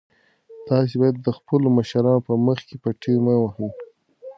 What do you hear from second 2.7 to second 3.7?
پټې مه وهئ.